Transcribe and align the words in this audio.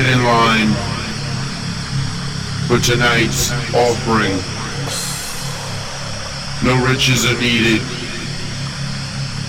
Get 0.00 0.16
in 0.16 0.24
line 0.24 0.72
for 2.66 2.78
tonight's 2.78 3.50
offering. 3.74 4.32
No 6.64 6.82
riches 6.86 7.26
are 7.26 7.38
needed. 7.38 7.82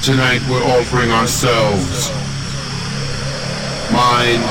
Tonight 0.03 0.41
we're 0.49 0.61
offering 0.77 1.09
ourselves. 1.09 2.09
Mind, 3.93 4.43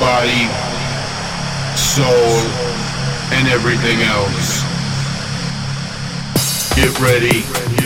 body, 0.00 0.50
soul, 1.76 2.42
and 3.30 3.46
everything 3.46 4.02
else. 4.02 4.62
Get 6.74 6.98
ready. 6.98 7.85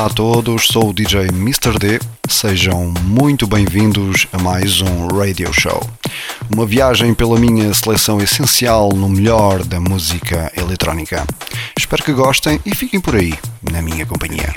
Olá 0.00 0.08
a 0.08 0.14
todos, 0.14 0.68
sou 0.68 0.88
o 0.88 0.92
DJ 0.94 1.26
Mr. 1.26 1.78
D. 1.78 2.00
Sejam 2.26 2.90
muito 3.02 3.46
bem-vindos 3.46 4.26
a 4.32 4.38
mais 4.38 4.80
um 4.80 5.08
Radio 5.08 5.52
Show. 5.52 5.78
Uma 6.50 6.64
viagem 6.64 7.12
pela 7.12 7.38
minha 7.38 7.74
seleção 7.74 8.18
essencial 8.18 8.88
no 8.94 9.10
melhor 9.10 9.62
da 9.62 9.78
música 9.78 10.50
eletrónica. 10.56 11.26
Espero 11.78 12.02
que 12.02 12.14
gostem 12.14 12.58
e 12.64 12.74
fiquem 12.74 12.98
por 12.98 13.14
aí, 13.14 13.34
na 13.70 13.82
minha 13.82 14.06
companhia. 14.06 14.54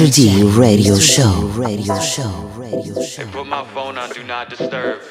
Master 0.00 0.22
D 0.22 0.42
Radio 0.58 0.96
Show. 0.96 1.52
Radio 1.56 2.00
Show. 2.00 2.30
Radio 2.56 3.02
Show. 3.02 3.22
And 3.22 3.32
put 3.32 3.46
my 3.46 3.62
phone 3.74 3.98
on 3.98 4.08
Do 4.08 4.24
Not 4.24 4.48
Disturb. 4.48 5.02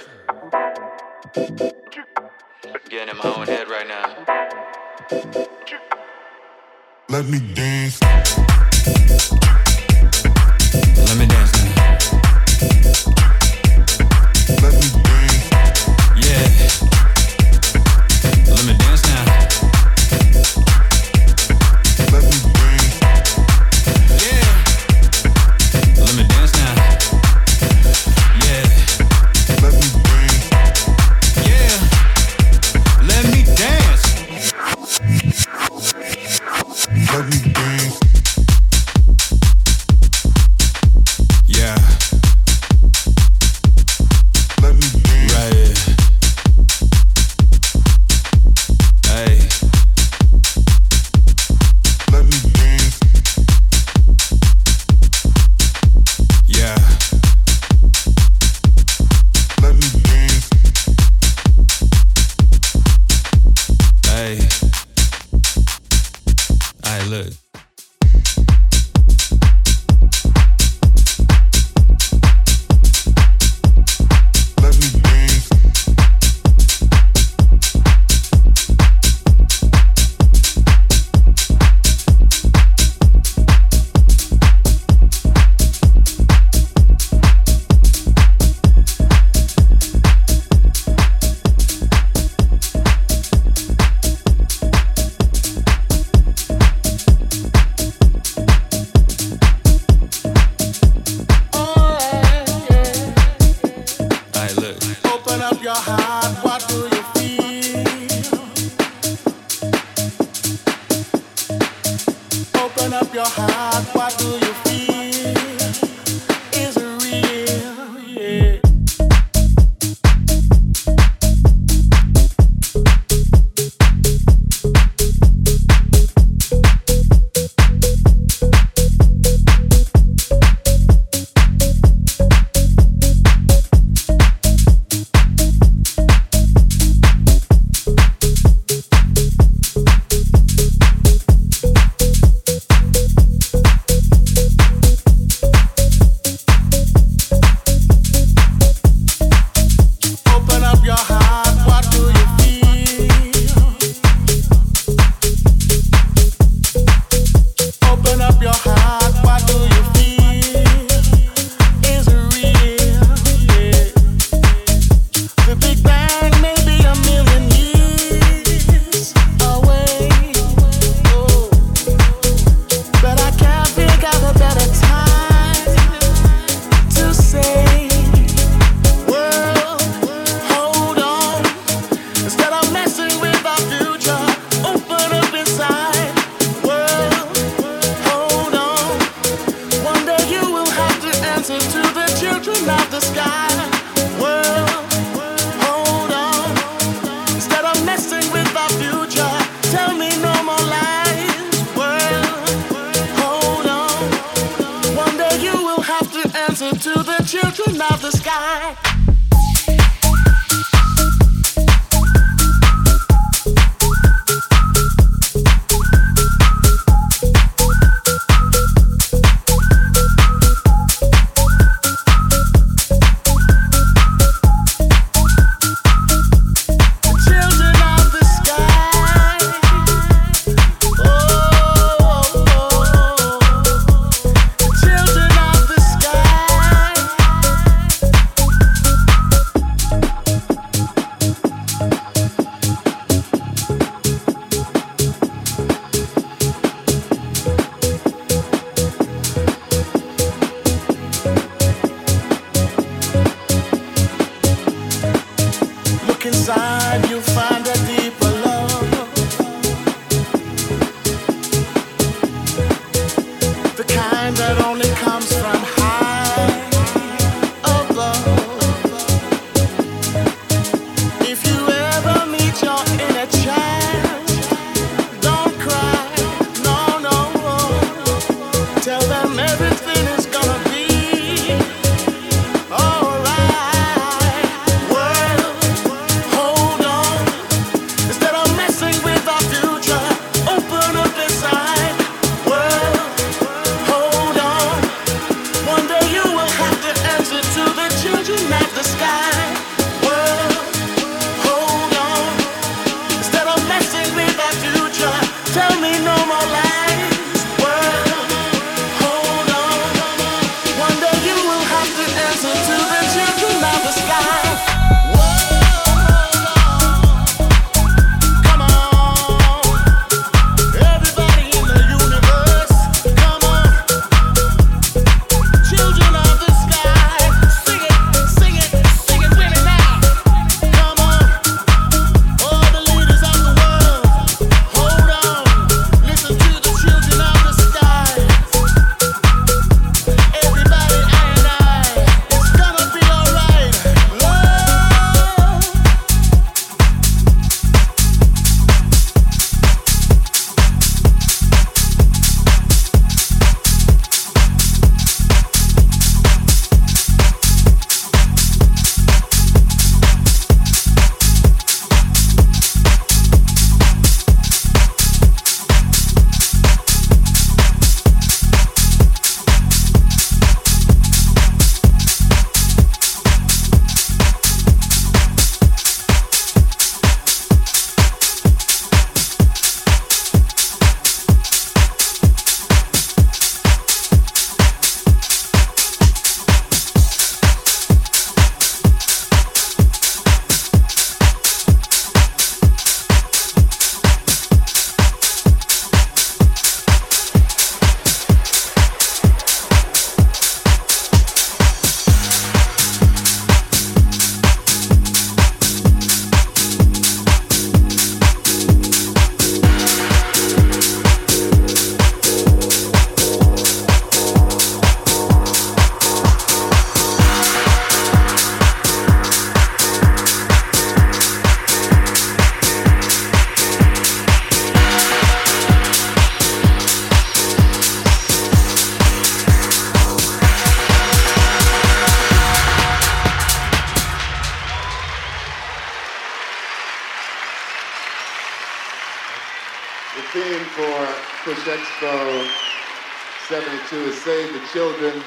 children. 444.71 445.21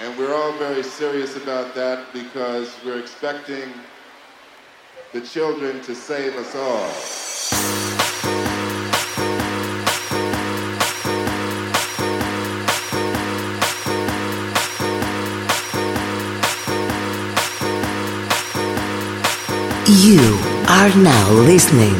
And 0.00 0.16
we're 0.18 0.34
all 0.34 0.52
very 0.52 0.82
serious 0.82 1.36
about 1.36 1.74
that 1.74 2.12
because 2.12 2.74
we're 2.84 2.98
expecting 2.98 3.72
the 5.12 5.20
children 5.20 5.80
to 5.82 5.94
save 5.94 6.34
us 6.36 6.54
all. 6.54 7.86
You 19.88 20.38
are 20.68 20.94
now 20.96 21.32
listening 21.32 21.94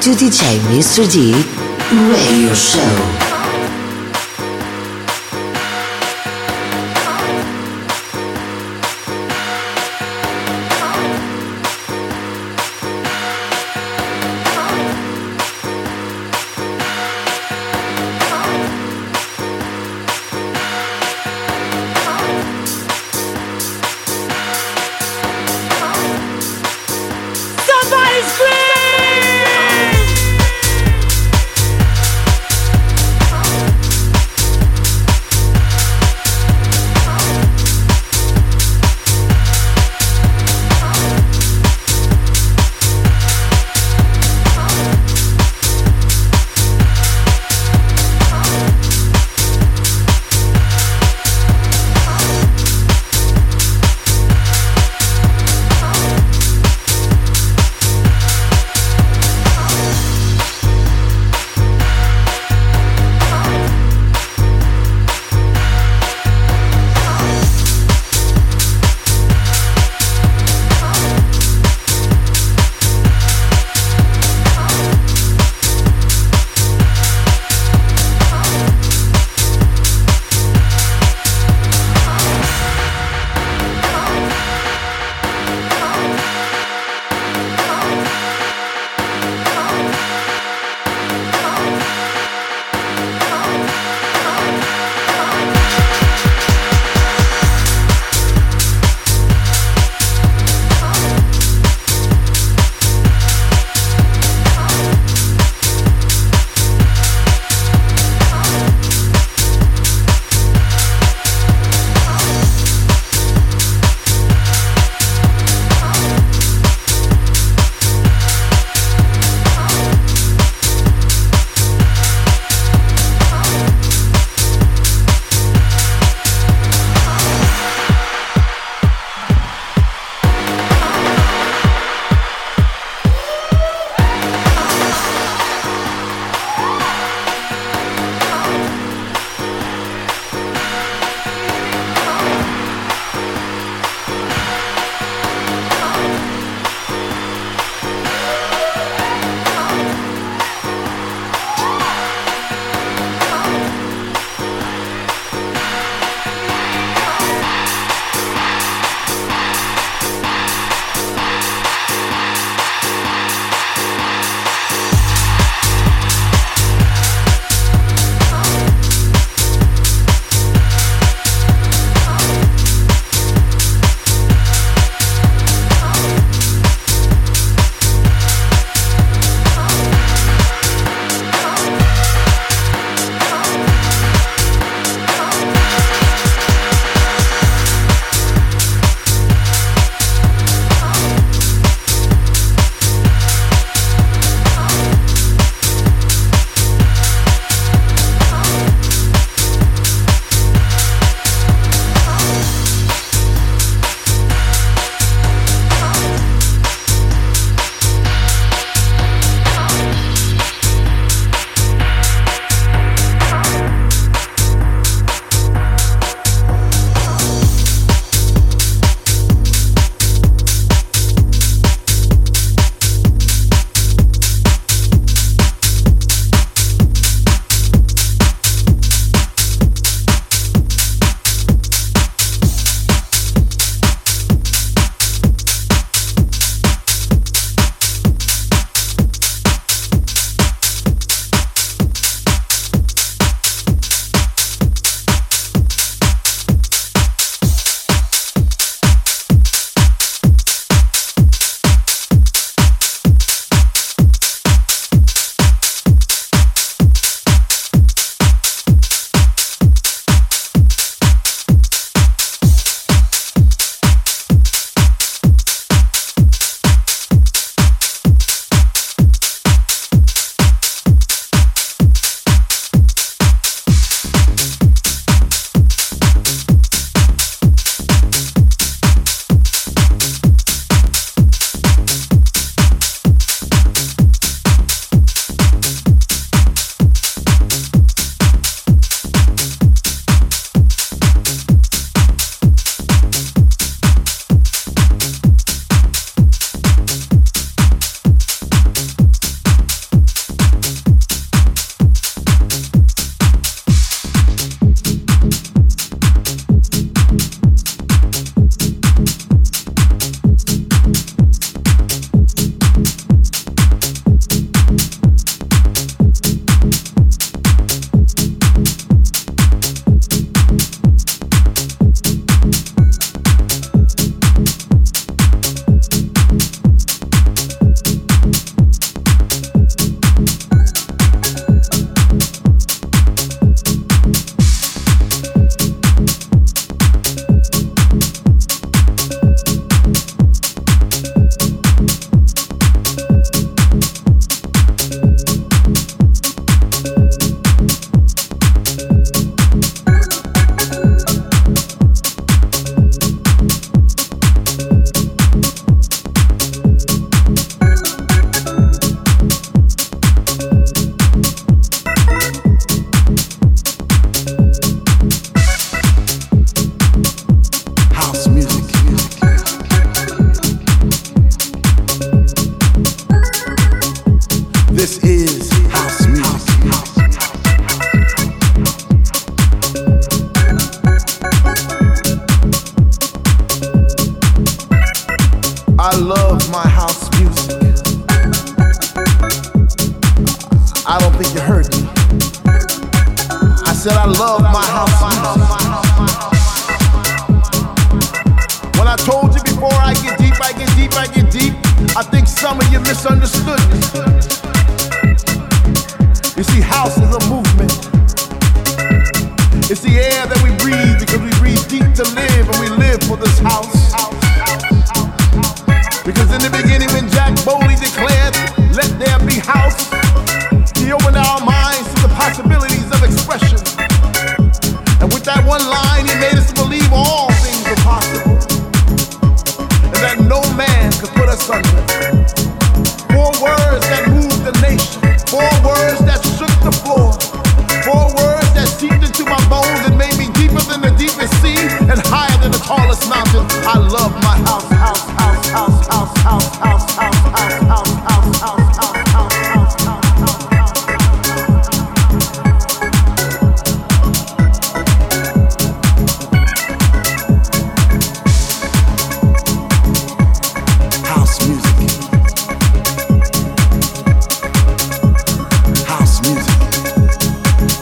to 0.00 0.10
DJ 0.10 0.58
Mr. 0.70 1.10
D 1.10 1.32
Radio 2.10 2.54
Show. 2.54 3.25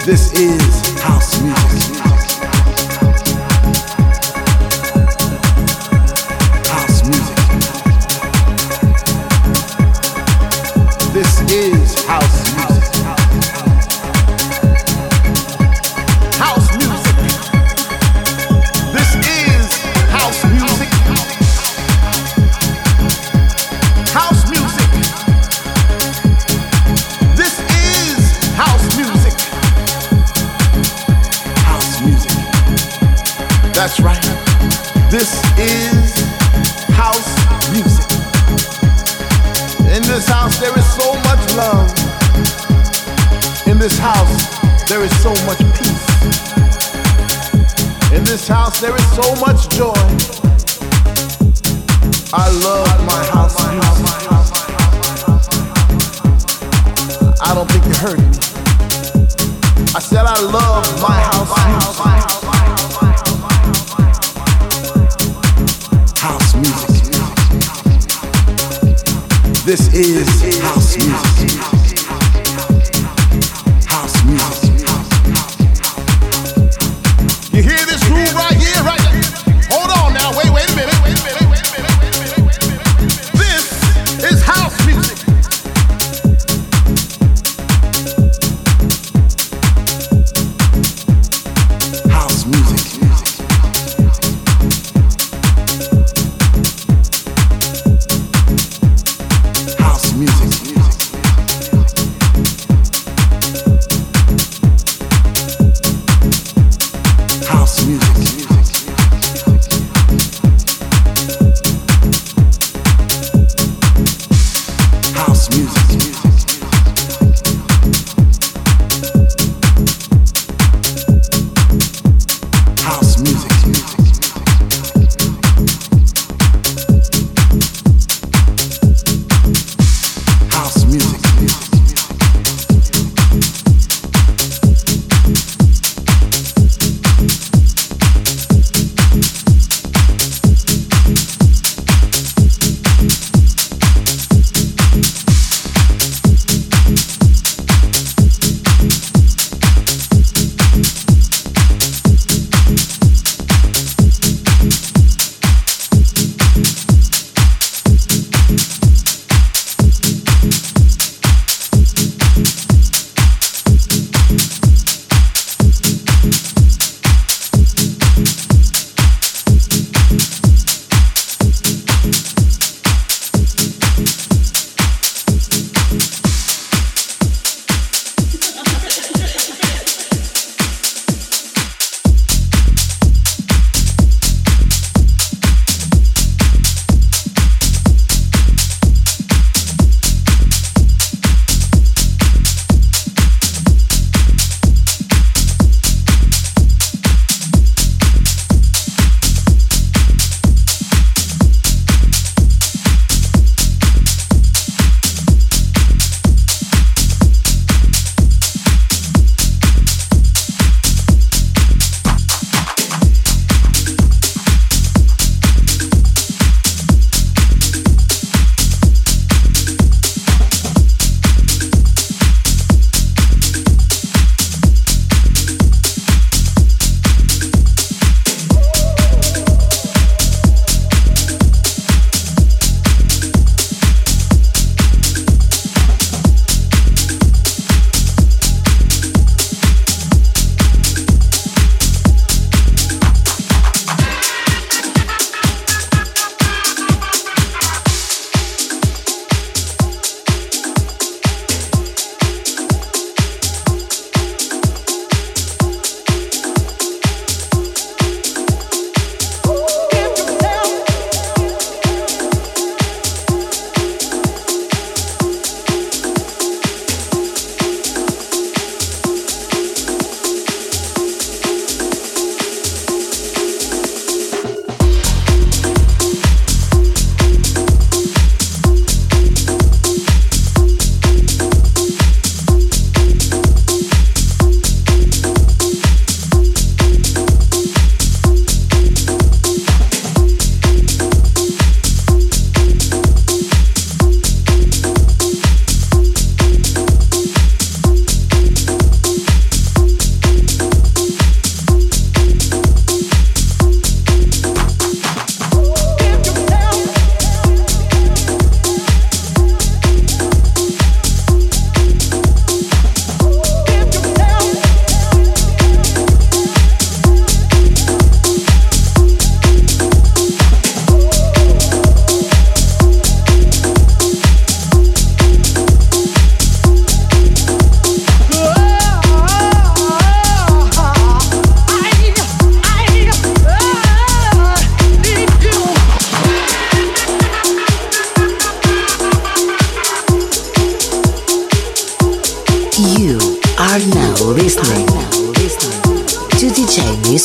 This 0.05 0.33
is 0.39 0.64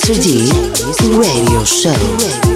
Mr. 0.10 0.24
D 0.24 0.50
Radio 1.20 1.64
Show. 1.64 1.94
Radio 1.94 2.40
Show. 2.42 2.49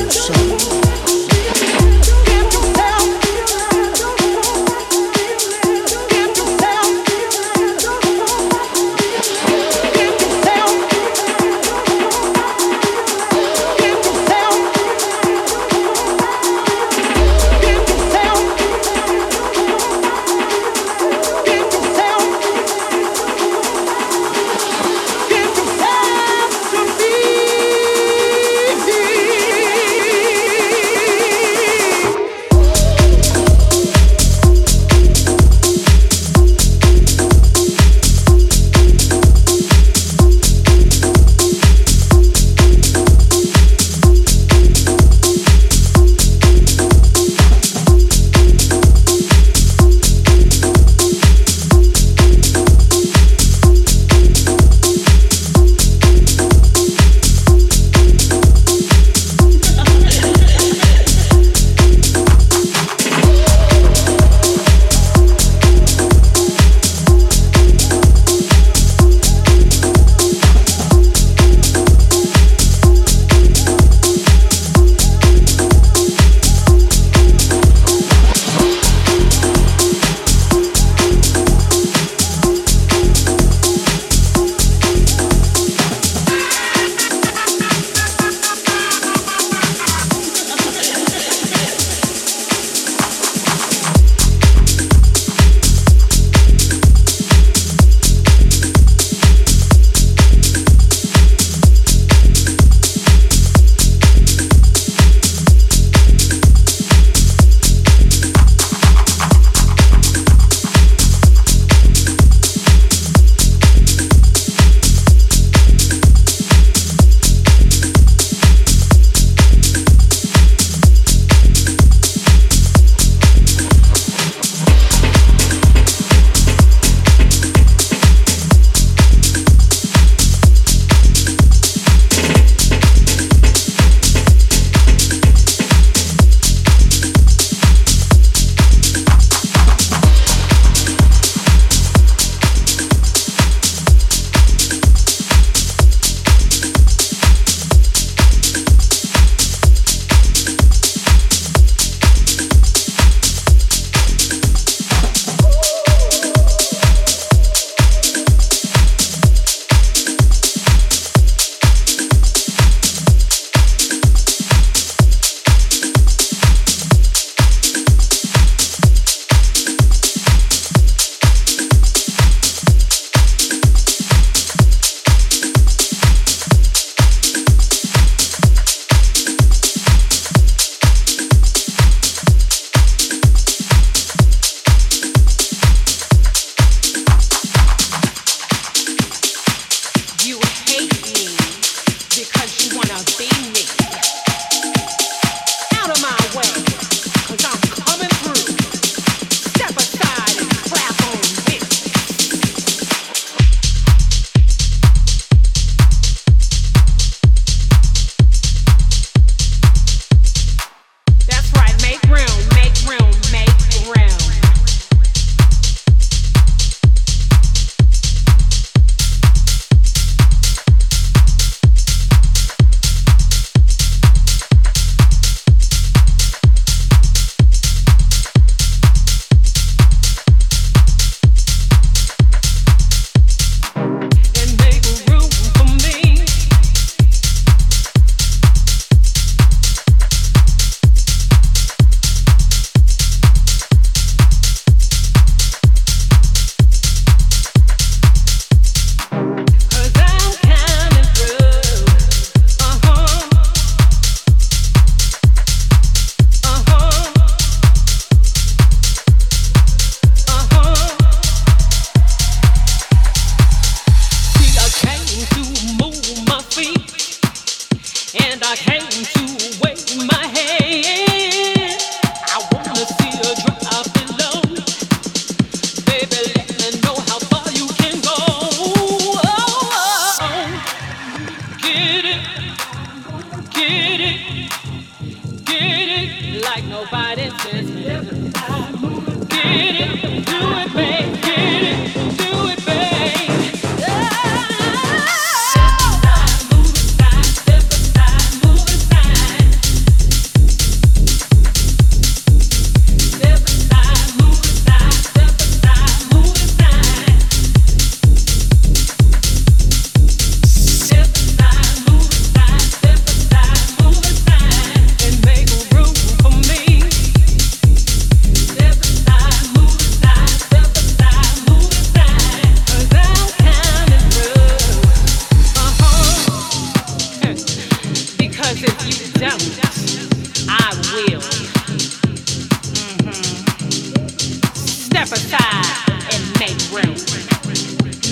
And 335.04 336.40
make 336.40 336.56
room. 336.72 336.96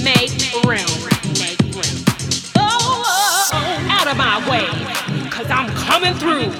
Make 0.03 0.35
room. 0.65 0.91
Make 1.39 1.61
room. 1.73 2.03
Oh, 2.57 3.87
out 3.89 4.07
of 4.09 4.17
my 4.17 4.45
way, 4.49 4.67
cause 5.29 5.49
I'm 5.49 5.69
coming 5.69 6.13
through. 6.15 6.51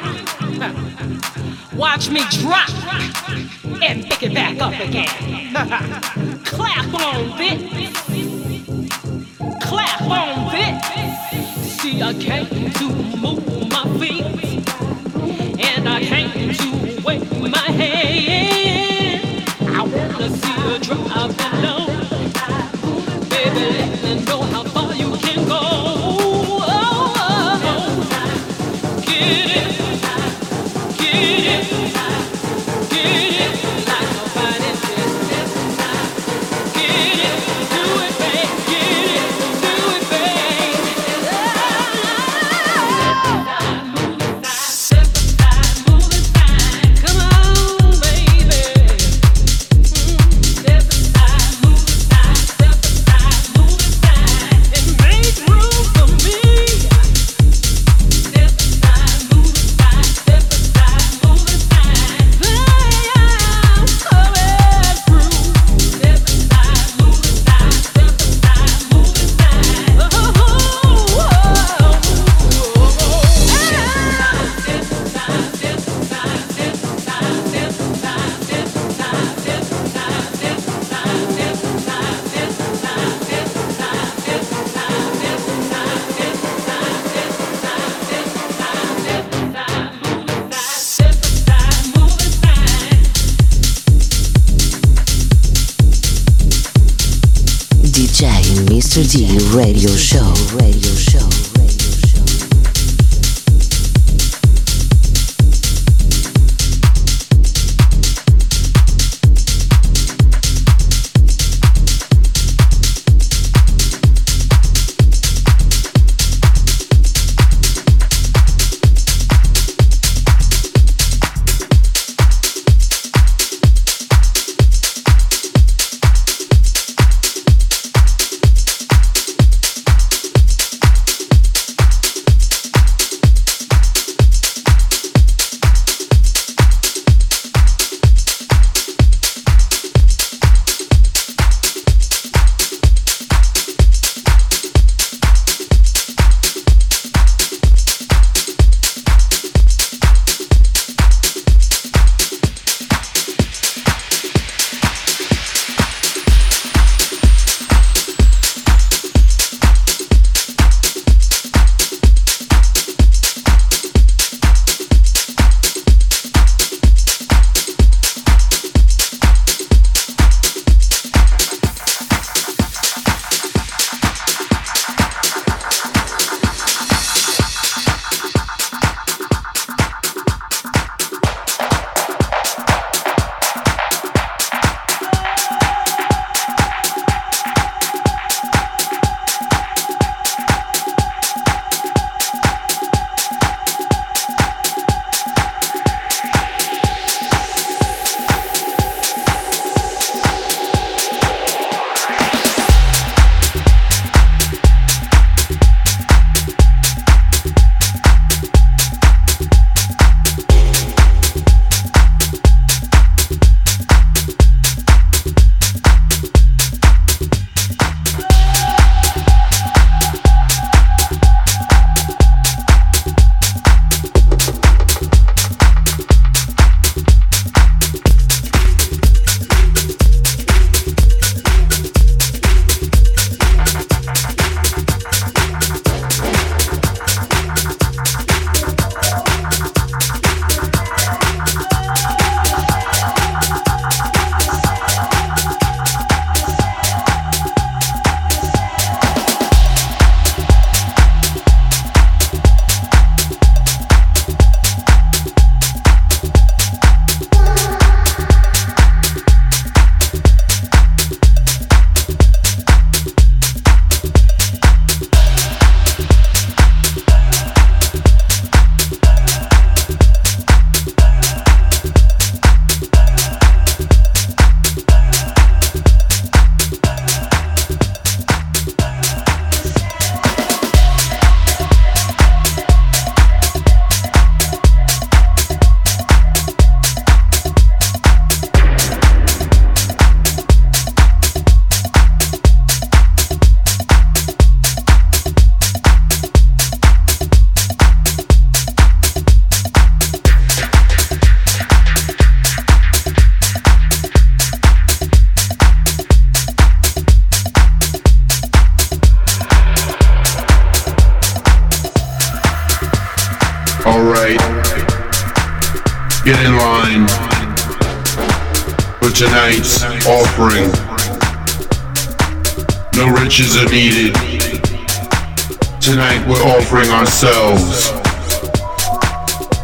Watch 1.77 2.09
me 2.09 2.21
drop 2.29 2.69
and 3.83 4.05
pick 4.05 4.23
it 4.23 4.33
back 4.33 4.61
up 4.61 4.71
again. 4.79 5.53
Clap 6.45 6.93
on 6.93 7.37
this. 7.37 7.91
Clap 9.61 10.01
on 10.03 10.51
this. 10.53 11.81
See, 11.81 12.01
I 12.01 12.13
came 12.13 12.71
to 12.71 12.85
move 13.17 13.69
my 13.69 13.83
feet, 13.99 14.23
and 15.59 15.89
I 15.89 16.01
came 16.05 16.53
to 16.53 17.01
wave 17.03 17.41
my 17.41 17.57
hands. 17.57 18.30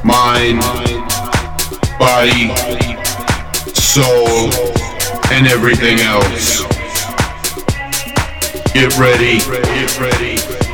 Mind, 0.08 0.62
body, 1.99 2.47
soul, 3.74 4.49
and 5.34 5.45
everything 5.47 5.99
else. 5.99 6.62
Get 8.72 8.97
ready. 8.97 9.39
Get 9.39 9.99
ready. 9.99 10.66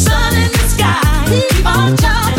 sun 0.00 0.34
in 0.34 0.50
the 0.52 0.68
sky. 0.68 1.24
Keep 1.28 1.66
on 1.66 1.96
shining. 1.98 2.29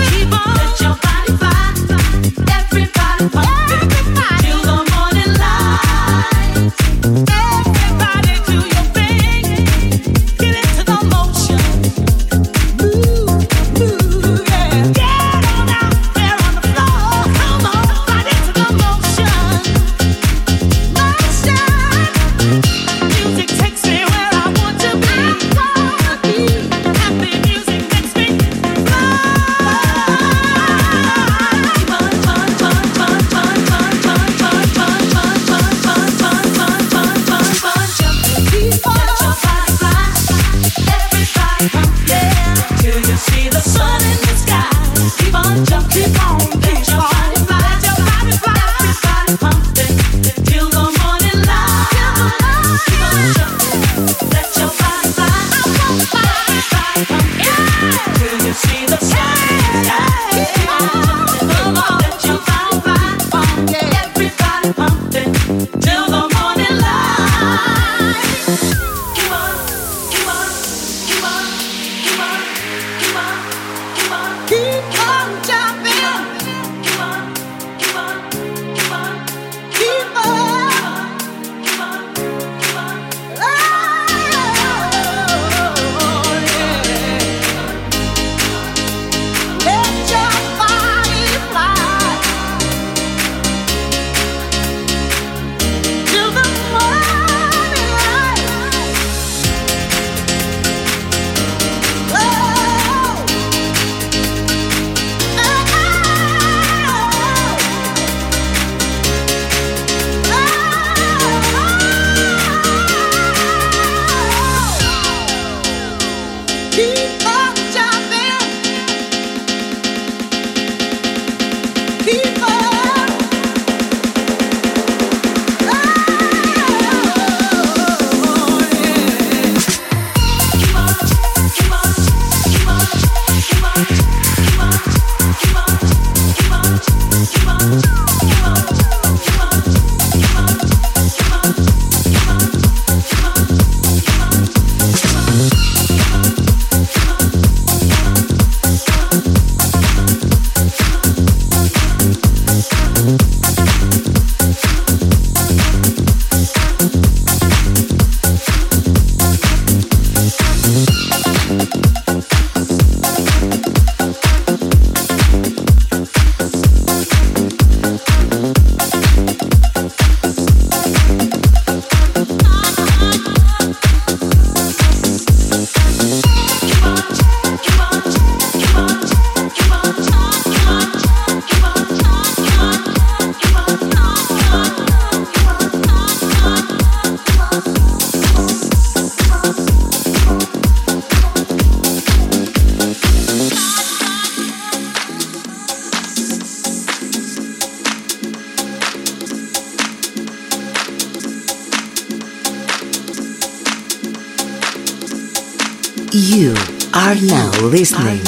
Listening, 207.72 208.20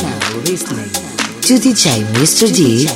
to 1.42 1.56
DJ 1.56 2.02
Mr. 2.14 2.48
D 2.48 2.88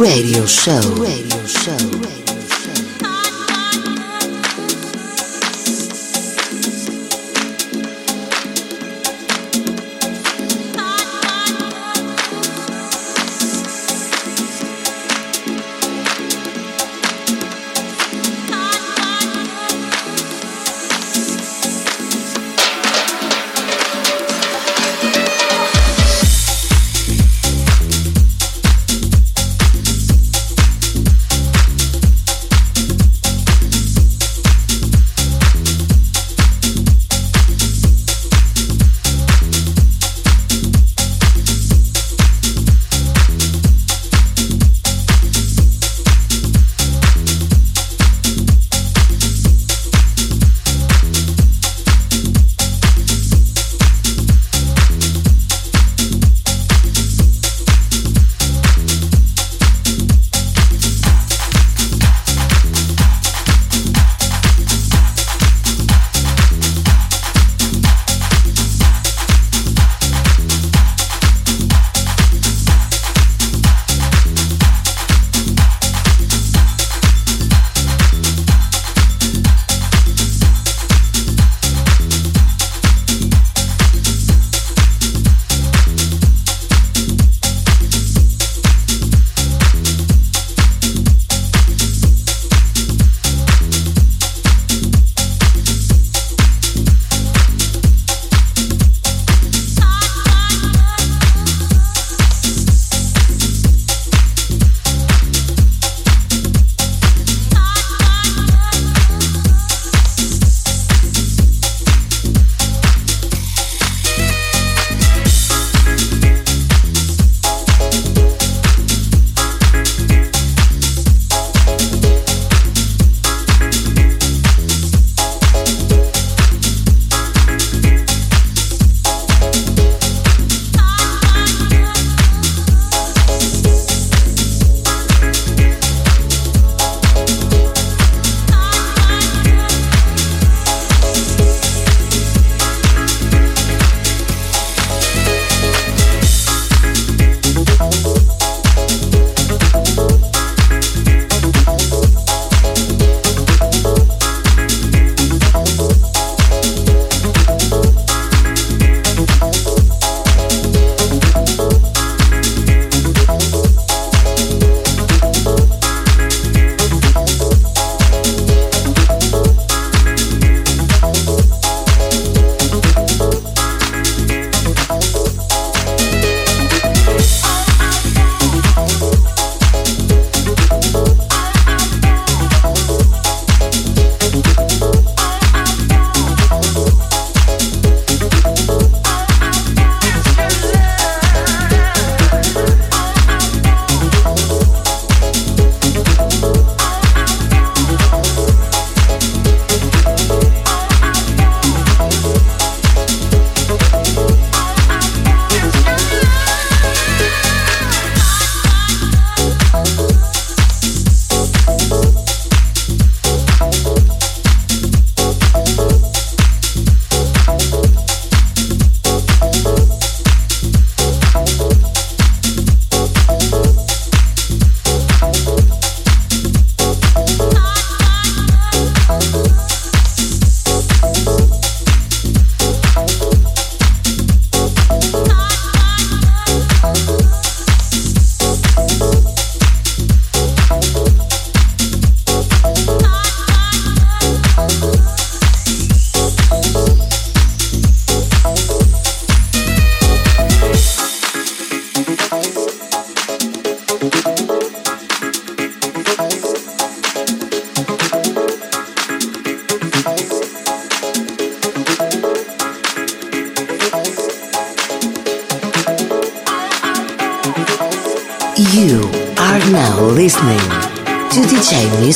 Radio 0.00 0.46
Show. 0.46 0.80
Radio 0.96 1.46
Show. 1.46 1.91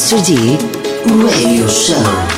DJ 0.07 0.13
Mr. 0.13 0.23
D 0.25 0.57
Radio 1.21 1.67
Show. 1.67 2.36